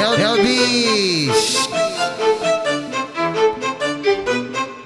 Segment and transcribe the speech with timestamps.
[0.00, 1.70] é, é o bicho.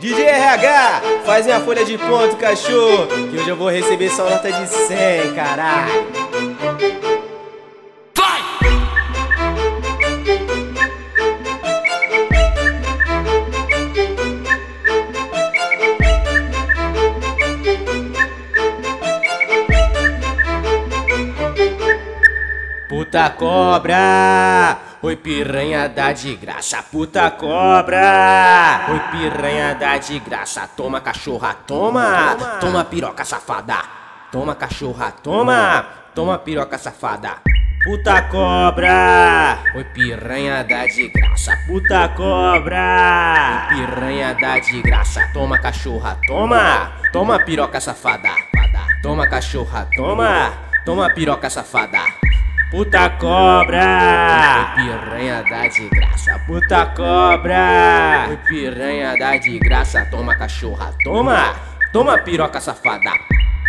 [0.00, 4.52] DJ RH, faz minha folha de ponto, cachorro, que hoje eu vou receber só nota
[4.52, 6.04] de 100, caralho.
[22.88, 30.98] Puta cobra, oi piranha dá de graça, puta cobra, oi piranha dá de graça, toma
[30.98, 33.84] cachorra, toma, toma piroca safada,
[34.32, 35.84] toma cachorra, toma,
[36.14, 37.36] toma piroca safada.
[37.84, 45.58] Puta cobra, oi piranha dá de graça, puta cobra, oi piranha dá de graça, toma
[45.58, 48.32] cachorra, toma, toma piroca safada,
[49.02, 50.50] toma cachorra, toma,
[50.86, 52.00] toma piroca safada.
[52.74, 56.40] Puta cobra, piranha dá de graça.
[56.44, 60.04] Puta cobra, piranha dá de graça.
[60.10, 61.54] Toma cachorra, toma,
[61.92, 63.12] toma piroca safada.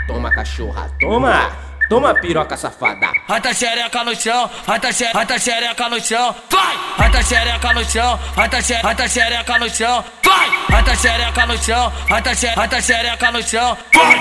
[0.07, 1.51] Toma cachorra, toma,
[1.87, 3.11] toma piroca safada.
[3.29, 6.75] Rata xereca no chão, rata xereca, rata xereca no chão, vai!
[6.97, 10.49] Rata xereca no chão, rata xereca, rata xereca no chão, vai!
[10.67, 14.15] Rata xereca no chão, rata xereca, rata xereca no chão, vai!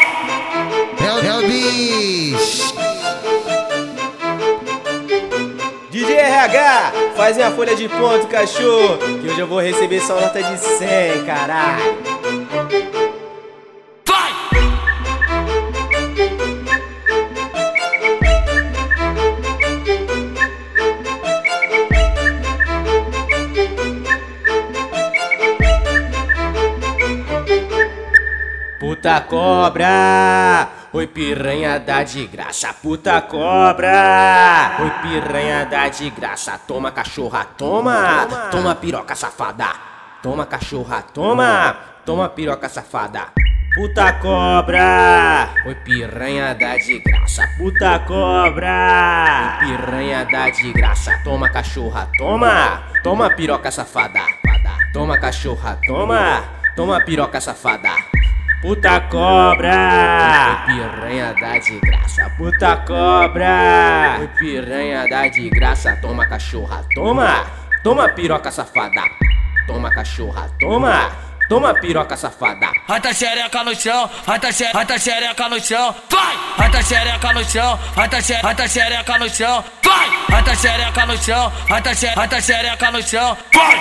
[1.01, 2.64] É, é o bicho.
[5.95, 10.43] DJ RH, faz minha folha de ponto, cachorro, que hoje eu vou receber só nota
[10.43, 11.99] de 100, caralho.
[14.05, 14.33] Vai!
[28.81, 36.93] Puta cobra, oi piranha dá de graça, puta cobra, oi piranha dá de graça, toma
[36.93, 39.75] cachorra, toma, toma piroca safada,
[40.23, 43.27] toma cachorra, toma, toma piroca safada.
[43.75, 51.49] Puta cobra, oi piranha dá de graça, puta cobra, oi piranha dá de graça, toma
[51.51, 54.23] cachorra, toma, toma piroca safada,
[54.93, 56.45] toma cachorra, toma,
[56.77, 57.91] toma piroca safada.
[58.65, 62.31] Puta cobra, piranha dá de graça.
[62.39, 65.95] Puta cobra, piranha dá de graça.
[66.01, 67.45] Toma cachorra, toma,
[67.83, 69.03] toma piroca safada.
[69.67, 71.13] Toma cachorra, toma,
[71.47, 72.73] toma piroca safada.
[72.89, 76.37] Rata xereca no chão, rata xereca, rata xereca no chão, vai!
[76.57, 80.09] Rata xereca no chão, rata xereca, rata xereca no chão, vai!
[80.31, 83.75] Rata xereca no chão, rata xereca, rata xereca no chão, vai!